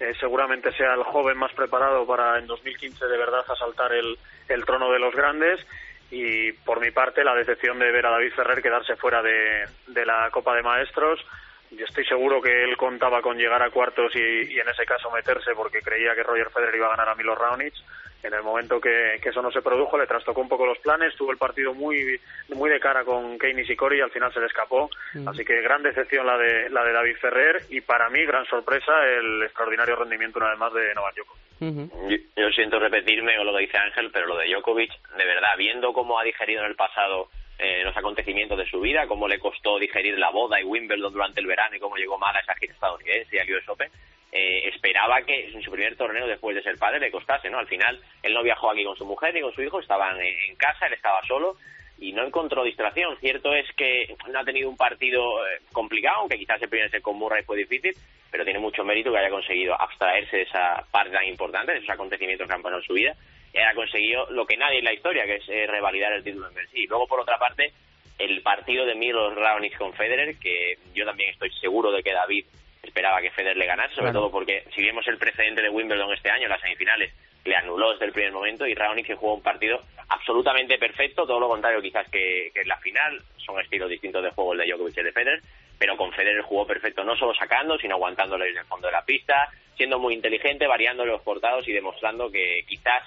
[0.00, 4.64] eh, seguramente sea el joven más preparado para en 2015 de verdad asaltar el, el
[4.64, 5.64] trono de los grandes
[6.10, 10.06] y por mi parte la decepción de ver a David Ferrer quedarse fuera de, de
[10.06, 11.24] la Copa de Maestros.
[11.76, 15.10] Yo estoy seguro que él contaba con llegar a cuartos y, y, en ese caso
[15.10, 17.74] meterse porque creía que Roger Federer iba a ganar a Milo Raonic
[18.24, 21.14] en el momento que, que, eso no se produjo le trastocó un poco los planes,
[21.14, 22.18] tuvo el partido muy
[22.54, 25.28] muy de cara con Kei Nishikori y al final se le escapó, mm.
[25.28, 28.92] así que gran decepción la de la de David Ferrer y para mí gran sorpresa
[29.06, 31.44] el extraordinario rendimiento una vez más de Novak Djokovic.
[31.60, 32.08] Uh -huh.
[32.08, 35.50] yo, yo, siento repetirme con lo que dice Ángel, pero lo de Djokovic, de verdad,
[35.56, 39.38] viendo cómo ha digerido en el pasado eh, los acontecimientos de su vida, cómo le
[39.38, 42.54] costó digerir la boda y Wimbledon durante el verano y cómo llegó mal a esa
[42.56, 43.90] gira estadounidense y al US Open,
[44.32, 47.58] eh, esperaba que en su primer torneo después de ser padre le costase, ¿no?
[47.58, 50.56] Al final él no viajó aquí con su mujer ni con su hijo, estaban en
[50.56, 51.56] casa, él estaba solo
[51.98, 53.16] y no encontró distracción.
[53.20, 57.02] Cierto es que no ha tenido un partido eh, complicado, aunque quizás el primer set
[57.02, 57.94] con Murray fue difícil,
[58.30, 61.90] pero tiene mucho mérito que haya conseguido abstraerse de esa parte tan importante, de esos
[61.90, 63.14] acontecimientos que han pasado en su vida,
[63.60, 66.54] haya conseguido lo que nadie en la historia, que es eh, revalidar el título en
[66.54, 66.86] Bercy.
[66.86, 67.72] Luego, por otra parte,
[68.18, 72.46] el partido de Milos Raonic con Federer, que yo también estoy seguro de que David
[72.82, 74.20] esperaba que Federer le ganase, sobre claro.
[74.20, 77.12] todo porque si vemos el precedente de Wimbledon este año, las semifinales
[77.44, 81.40] le anuló desde el primer momento y Raonic que jugó un partido absolutamente perfecto, todo
[81.40, 84.66] lo contrario quizás que, que en la final, son estilos distintos de juego el de
[84.66, 85.40] Djokovic y el de Federer,
[85.78, 89.04] pero con Federer jugó perfecto, no solo sacando, sino aguantándole en el fondo de la
[89.04, 93.02] pista, siendo muy inteligente, variando los portados y demostrando que quizás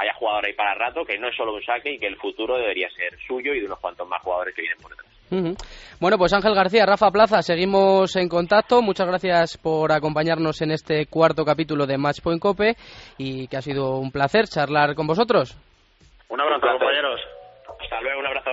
[0.00, 2.56] haya jugador ahí para rato, que no es solo un saque y que el futuro
[2.56, 5.10] debería ser suyo y de unos cuantos más jugadores que vienen por detrás.
[5.30, 5.54] Uh -huh.
[6.00, 8.82] Bueno, pues Ángel García, Rafa Plaza, seguimos en contacto.
[8.82, 12.74] Muchas gracias por acompañarnos en este cuarto capítulo de Matchpoint Cope
[13.18, 15.56] y que ha sido un placer charlar con vosotros.
[16.28, 17.20] Un abrazo, un compañeros.
[17.80, 18.50] Hasta luego, un abrazo.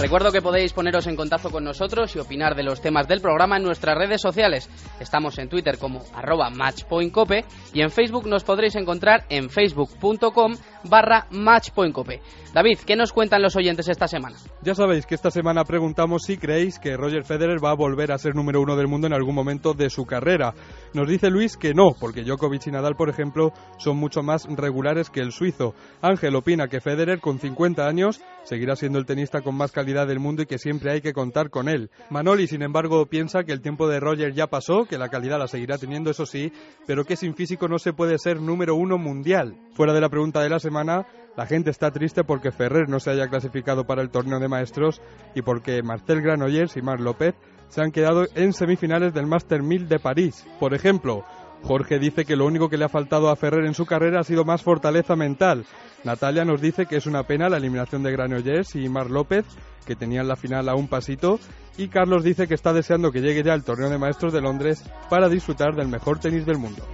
[0.00, 3.58] Recuerdo que podéis poneros en contacto con nosotros y opinar de los temas del programa
[3.58, 4.70] en nuestras redes sociales.
[4.98, 11.26] Estamos en Twitter como arroba matchpointcope y en Facebook nos podréis encontrar en facebook.com barra
[11.30, 12.20] matchpointcope.
[12.52, 14.36] David, ¿qué nos cuentan los oyentes esta semana?
[14.62, 18.18] Ya sabéis que esta semana preguntamos si creéis que Roger Federer va a volver a
[18.18, 20.54] ser número uno del mundo en algún momento de su carrera.
[20.92, 25.10] Nos dice Luis que no, porque Djokovic y Nadal, por ejemplo, son mucho más regulares
[25.10, 25.74] que el suizo.
[26.02, 30.18] Ángel opina que Federer, con 50 años, seguirá siendo el tenista con más calidad del
[30.18, 31.90] mundo y que siempre hay que contar con él.
[32.10, 35.46] Manoli, sin embargo, piensa que el tiempo de Roger ya pasó, que la calidad la
[35.46, 36.52] seguirá teniendo, eso sí,
[36.86, 39.56] pero que sin físico no se puede ser número uno mundial.
[39.72, 43.28] Fuera de la pregunta de la la gente está triste porque Ferrer no se haya
[43.28, 45.00] clasificado para el torneo de maestros
[45.34, 47.34] y porque Marcel Granollers y Mar López
[47.68, 50.46] se han quedado en semifinales del Master 1000 de París.
[50.58, 51.24] Por ejemplo,
[51.62, 54.24] Jorge dice que lo único que le ha faltado a Ferrer en su carrera ha
[54.24, 55.64] sido más fortaleza mental.
[56.04, 59.44] Natalia nos dice que es una pena la eliminación de Granollers y Mar López,
[59.86, 61.38] que tenían la final a un pasito.
[61.76, 64.84] Y Carlos dice que está deseando que llegue ya el torneo de maestros de Londres
[65.08, 66.84] para disfrutar del mejor tenis del mundo.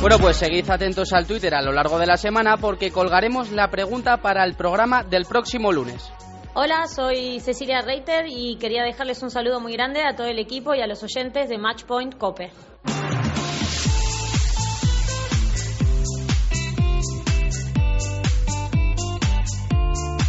[0.00, 3.68] Bueno, pues seguid atentos al Twitter a lo largo de la semana porque colgaremos la
[3.70, 6.10] pregunta para el programa del próximo lunes.
[6.54, 10.74] Hola, soy Cecilia Reiter y quería dejarles un saludo muy grande a todo el equipo
[10.74, 12.50] y a los oyentes de Matchpoint Cope.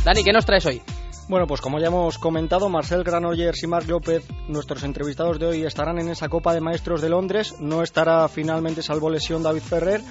[0.04, 0.82] Dani, ¿qué nos traes hoy?
[1.32, 5.64] Bueno, pues como ya hemos comentado, Marcel Granollers y Marc López, nuestros entrevistados de hoy,
[5.64, 7.56] estarán en esa Copa de Maestros de Londres.
[7.58, 10.02] No estará finalmente, salvo lesión, David Ferrer.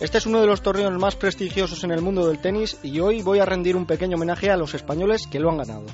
[0.00, 3.20] Este es uno de los torneos más prestigiosos en el mundo del tenis y hoy
[3.20, 5.86] voy a rendir un pequeño homenaje a los españoles que lo han ganado.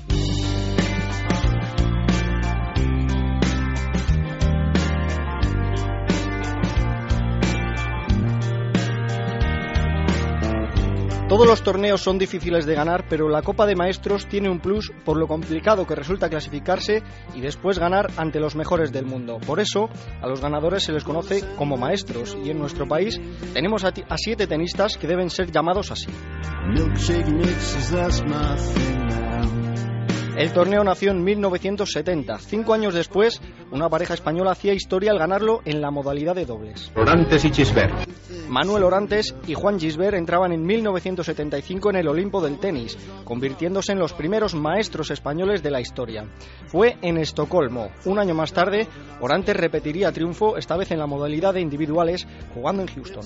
[11.29, 14.93] Todos los torneos son difíciles de ganar, pero la Copa de Maestros tiene un plus
[15.05, 17.03] por lo complicado que resulta clasificarse
[17.35, 19.39] y después ganar ante los mejores del mundo.
[19.45, 19.91] Por eso,
[20.23, 23.21] a los ganadores se les conoce como maestros y en nuestro país
[23.53, 26.07] tenemos a, siete tenistas que deben ser llamados así.
[30.37, 32.39] El torneo nació en 1970.
[32.41, 36.93] Cinco años después, una pareja española hacía historia al ganarlo en la modalidad de dobles.
[36.95, 38.07] Orantes y Gisbert.
[38.47, 43.99] Manuel Orantes y Juan Gisbert entraban en 1975 en el Olimpo del tenis, convirtiéndose en
[43.99, 46.27] los primeros maestros españoles de la historia.
[46.67, 47.91] Fue en Estocolmo.
[48.05, 48.87] Un año más tarde,
[49.23, 53.25] Orantes repetiría triunfo, esta vez en la modalidad de individuales, jugando en Houston.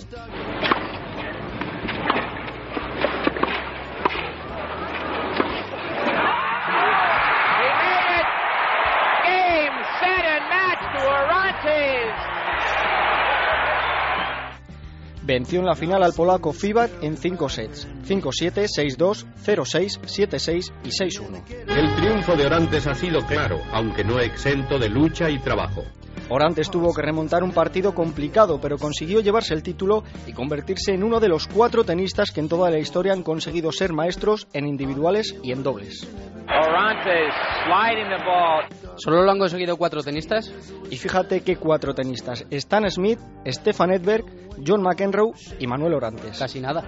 [15.31, 20.89] Venció en la final al polaco Fibat en 5 sets, 5-7, 6-2, 0-6, 7-6 y
[20.89, 21.43] 6-1.
[21.69, 25.85] El triunfo de Orantes ha sido claro, aunque no exento de lucha y trabajo.
[26.31, 31.05] Orantes tuvo que remontar un partido complicado, pero consiguió llevarse el título y convertirse en
[31.05, 34.67] uno de los cuatro tenistas que en toda la historia han conseguido ser maestros en
[34.67, 36.09] individuales y en dobles.
[36.49, 37.33] Orantes
[37.67, 38.90] sliding the ball.
[39.03, 40.53] ¿Solo lo han conseguido cuatro tenistas?
[40.91, 42.45] Y fíjate qué cuatro tenistas.
[42.51, 44.27] Stan Smith, Stefan Edberg,
[44.67, 46.39] John McEnroe y Manuel Orantes.
[46.39, 46.85] Casi nada.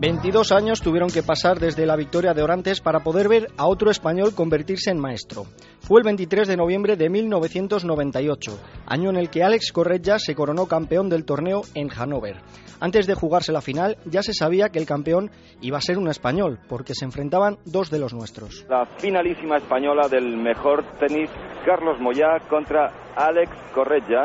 [0.00, 3.90] 22 años tuvieron que pasar desde la victoria de Orantes para poder ver a otro
[3.90, 5.46] español convertirse en maestro.
[5.80, 8.56] Fue el 23 de noviembre de 1998,
[8.86, 12.36] año en el que Alex Correia se coronó campeón del torneo en Hannover.
[12.78, 16.06] Antes de jugarse la final, ya se sabía que el campeón iba a ser un
[16.06, 18.64] español, porque se enfrentaban dos de los nuestros.
[18.68, 21.28] La finalísima española del mejor tenis,
[21.66, 24.22] Carlos Moyá contra Alex Correia.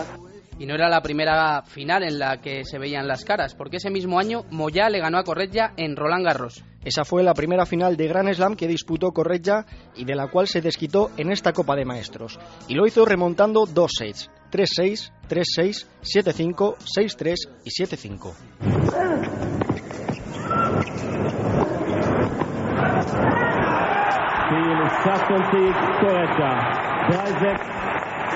[0.59, 3.89] Y no era la primera final en la que se veían las caras, porque ese
[3.89, 6.63] mismo año Moyá le ganó a Correia en Roland Garros.
[6.85, 10.47] Esa fue la primera final de Grand Slam que disputó Correia y de la cual
[10.47, 12.39] se desquitó en esta Copa de Maestros.
[12.67, 18.33] Y lo hizo remontando dos sets, 3-6, 3-6, 7-5, 6-3 y 7-5.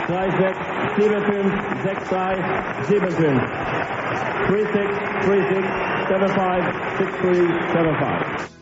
[0.05, 0.55] 3-6,
[5.25, 5.65] 3-6,
[6.07, 6.63] 7-5,
[6.97, 8.56] 6-3, 7-5.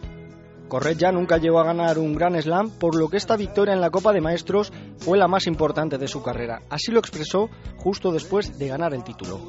[0.75, 3.91] Correia nunca llegó a ganar un Grand Slam, por lo que esta victoria en la
[3.91, 6.63] Copa de Maestros fue la más importante de su carrera.
[6.69, 9.39] Así lo expresó justo después de ganar el título.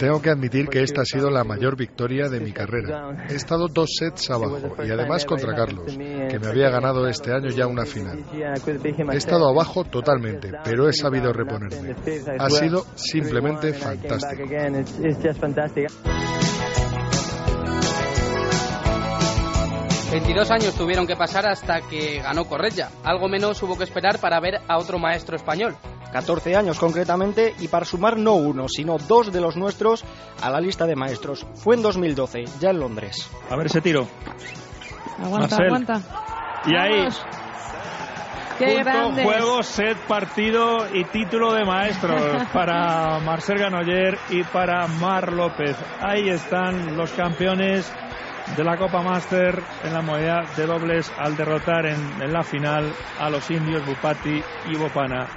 [0.00, 3.26] Tengo que admitir que esta ha sido la mayor victoria de mi carrera.
[3.30, 7.50] He estado dos sets abajo y además contra Carlos, que me había ganado este año
[7.50, 8.24] ya una final.
[8.34, 11.94] He estado abajo totalmente, pero he sabido reponerme.
[12.40, 14.42] Ha sido simplemente fantástico.
[20.16, 22.88] 22 años tuvieron que pasar hasta que ganó Correia.
[23.04, 25.76] Algo menos hubo que esperar para ver a otro maestro español.
[26.10, 30.06] 14 años concretamente y para sumar no uno, sino dos de los nuestros
[30.40, 31.46] a la lista de maestros.
[31.56, 33.30] Fue en 2012, ya en Londres.
[33.50, 34.08] A ver ese tiro.
[35.22, 35.66] Aguanta, Marcel.
[35.66, 36.02] aguanta.
[36.64, 37.26] Y ahí, Vamos.
[38.58, 39.24] Qué punto, grandes.
[39.26, 42.22] juego, set, partido y título de maestros
[42.54, 45.76] para Marcel Ganoyer y para Mar López.
[46.00, 47.92] Ahí están los campeones
[48.56, 52.92] de la Copa Master en la modalidad de dobles al derrotar en, en la final
[53.18, 55.28] a los indios Bupati y Bopana.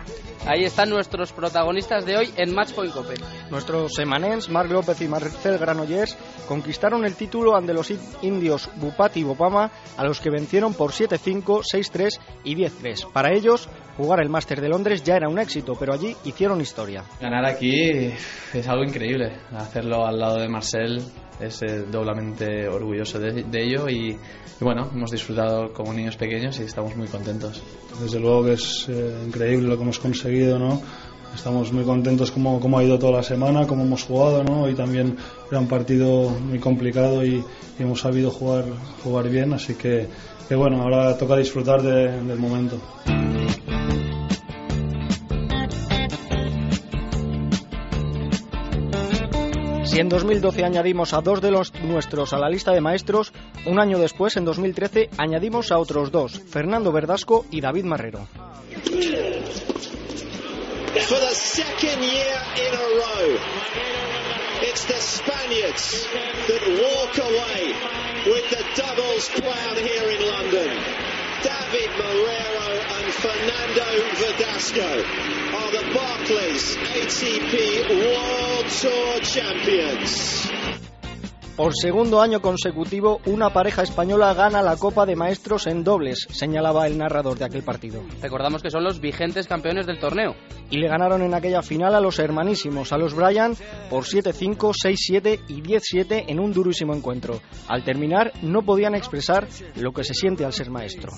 [0.45, 3.15] Ahí están nuestros protagonistas de hoy en Match Point Cope.
[3.51, 6.17] Nuestros semanens, Marc López y Marcel Granollers,
[6.47, 7.91] conquistaron el título ante los
[8.21, 13.11] indios Bupati y Bopama, a los que vencieron por 7-5, 6-3 y 10-3.
[13.11, 13.67] Para ellos,
[13.99, 17.03] jugar el Máster de Londres ya era un éxito, pero allí hicieron historia.
[17.19, 18.11] Ganar aquí
[18.53, 19.33] es algo increíble.
[19.55, 21.03] Hacerlo al lado de Marcel
[21.39, 26.59] es eh, doblemente orgulloso de, de ello y, y bueno, hemos disfrutado como niños pequeños
[26.59, 27.61] y estamos muy contentos.
[28.01, 30.81] Desde luego que es eh, increíble lo que hemos conseguido, ¿no?
[31.35, 34.67] Estamos muy contentos como, como ha ido toda la semana, cómo hemos jugado, ¿no?
[34.67, 35.15] Y también
[35.51, 37.35] era un partido muy complicado y,
[37.77, 38.65] y hemos sabido jugar,
[39.03, 40.07] jugar bien, así que,
[40.47, 42.77] que bueno, ahora toca disfrutar de- del momento.
[49.89, 53.33] Si en 2012 añadimos a dos de los nuestros a la lista de maestros,
[53.65, 58.27] un año después, en 2013, añadimos a otros dos, Fernando Verdasco y David Marrero.
[71.43, 72.68] David Marrero
[73.01, 73.85] and Fernando
[74.15, 75.03] Verdasco
[75.53, 80.88] are the Barclays ATP World Tour champions.
[81.59, 86.87] Por segundo año consecutivo, una pareja española gana la Copa de Maestros en dobles, señalaba
[86.87, 88.01] el narrador de aquel partido.
[88.21, 90.35] Recordamos que son los vigentes campeones del torneo.
[90.69, 93.57] Y le ganaron en aquella final a los hermanísimos, a los Bryan,
[93.89, 97.41] por 7-5, 6-7 y 10-7 en un durísimo encuentro.
[97.67, 99.45] Al terminar, no podían expresar
[99.75, 101.11] lo que se siente al ser maestro.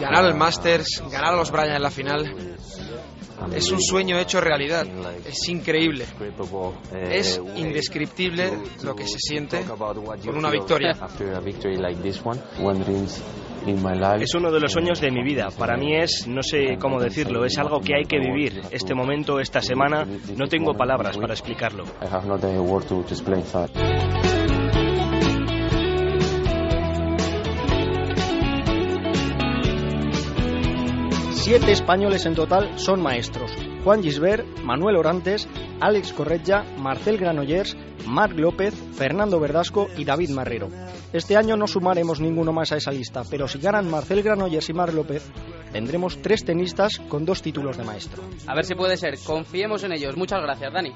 [0.00, 2.56] Ganar el Masters, ganar a los Bryan en la final,
[3.54, 4.86] es un sueño hecho realidad.
[5.24, 6.06] Es increíble.
[7.10, 8.50] Es indescriptible
[8.82, 10.92] lo que se siente con una victoria.
[14.22, 15.48] Es uno de los sueños de mi vida.
[15.58, 18.62] Para mí es, no sé cómo decirlo, es algo que hay que vivir.
[18.70, 20.06] Este momento, esta semana,
[20.36, 21.84] no tengo palabras para explicarlo.
[31.46, 33.52] Siete españoles en total son maestros.
[33.84, 35.46] Juan Gisbert, Manuel Orantes,
[35.80, 40.70] Alex Corretja, Marcel Granollers, Marc López, Fernando Verdasco y David Marrero.
[41.12, 44.72] Este año no sumaremos ninguno más a esa lista, pero si ganan Marcel Granollers y
[44.72, 45.30] Marc López,
[45.70, 48.24] tendremos tres tenistas con dos títulos de maestro.
[48.48, 49.16] A ver si puede ser.
[49.24, 50.16] Confiemos en ellos.
[50.16, 50.94] Muchas gracias, Dani.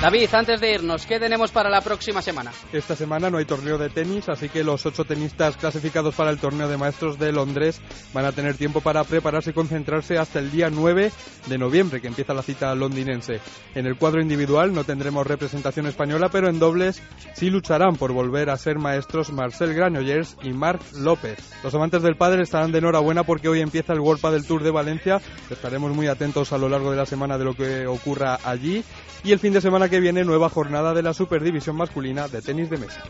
[0.00, 2.52] David, antes de irnos, ¿qué tenemos para la próxima semana?
[2.72, 6.38] Esta semana no hay torneo de tenis, así que los ocho tenistas clasificados para el
[6.38, 7.82] torneo de maestros de Londres
[8.14, 11.12] van a tener tiempo para prepararse y concentrarse hasta el día 9
[11.48, 13.40] de noviembre, que empieza la cita londinense.
[13.74, 17.02] En el cuadro individual no tendremos representación española, pero en dobles
[17.34, 21.36] sí lucharán por volver a ser maestros Marcel Granollers y Marc López.
[21.62, 24.70] Los amantes del padre estarán de enhorabuena porque hoy empieza el World del Tour de
[24.70, 25.20] Valencia.
[25.50, 28.82] Estaremos muy atentos a lo largo de la semana de lo que ocurra allí.
[29.22, 32.70] Y el fin de semana que viene, nueva jornada de la Superdivisión masculina de tenis
[32.70, 33.02] de mesa.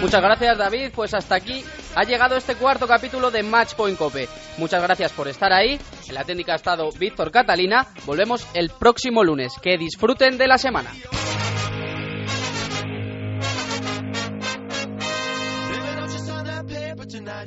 [0.00, 0.90] Muchas gracias, David.
[0.94, 1.64] Pues hasta aquí
[1.94, 4.28] ha llegado este cuarto capítulo de Match Point Cope.
[4.58, 5.78] Muchas gracias por estar ahí.
[6.08, 7.86] En la técnica ha estado Víctor Catalina.
[8.04, 9.54] Volvemos el próximo lunes.
[9.60, 10.90] Que disfruten de la semana.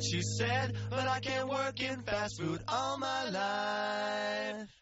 [0.02, 4.80] she said, but I can't work in fast food all my life.